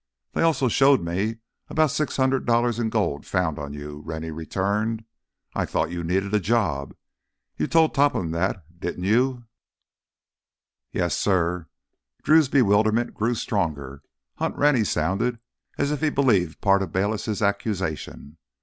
"They 0.33 0.41
also 0.41 0.67
showed 0.67 1.03
me 1.03 1.37
about 1.67 1.91
six 1.91 2.17
hundred 2.17 2.47
dollars 2.47 2.79
in 2.79 2.89
gold 2.89 3.23
found 3.23 3.59
on 3.59 3.71
you," 3.75 4.01
Rennie 4.03 4.31
returned. 4.31 5.05
"I 5.53 5.67
thought 5.67 5.91
you 5.91 6.03
needed 6.03 6.33
a 6.33 6.39
job. 6.39 6.95
You 7.55 7.67
told 7.67 7.93
Topham 7.93 8.31
that, 8.31 8.63
didn't 8.79 9.03
you?" 9.03 9.43
"Yes, 10.91 11.15
suh." 11.15 11.65
Drew's 12.23 12.49
bewilderment 12.49 13.13
grew 13.13 13.35
stronger. 13.35 14.01
Hunt 14.37 14.55
Rennie 14.55 14.85
sounded 14.85 15.37
as 15.77 15.91
if 15.91 15.99
he 16.01 16.09
believed 16.09 16.61
part 16.61 16.81
of 16.81 16.91
Bayliss' 16.91 17.39
accusation! 17.43 18.37